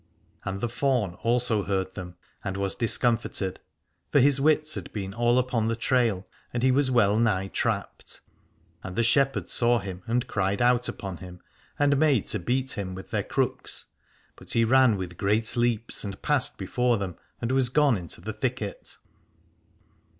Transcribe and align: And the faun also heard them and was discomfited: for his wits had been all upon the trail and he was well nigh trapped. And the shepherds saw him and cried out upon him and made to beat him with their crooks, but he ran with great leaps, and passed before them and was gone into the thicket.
And 0.43 0.61
the 0.61 0.67
faun 0.67 1.13
also 1.21 1.61
heard 1.63 1.93
them 1.93 2.15
and 2.43 2.57
was 2.57 2.73
discomfited: 2.73 3.59
for 4.11 4.19
his 4.19 4.41
wits 4.41 4.73
had 4.73 4.91
been 4.93 5.13
all 5.13 5.37
upon 5.37 5.67
the 5.67 5.75
trail 5.75 6.25
and 6.51 6.63
he 6.63 6.71
was 6.71 6.89
well 6.89 7.19
nigh 7.19 7.49
trapped. 7.49 8.19
And 8.81 8.95
the 8.95 9.03
shepherds 9.03 9.51
saw 9.53 9.77
him 9.77 10.01
and 10.07 10.25
cried 10.25 10.59
out 10.59 10.89
upon 10.89 11.17
him 11.17 11.39
and 11.77 11.97
made 11.99 12.25
to 12.29 12.39
beat 12.39 12.71
him 12.71 12.95
with 12.95 13.11
their 13.11 13.21
crooks, 13.21 13.85
but 14.35 14.53
he 14.53 14.65
ran 14.65 14.97
with 14.97 15.17
great 15.17 15.55
leaps, 15.55 16.03
and 16.03 16.19
passed 16.23 16.57
before 16.57 16.97
them 16.97 17.15
and 17.39 17.51
was 17.51 17.69
gone 17.69 17.95
into 17.95 18.21
the 18.21 18.33
thicket. 18.33 18.97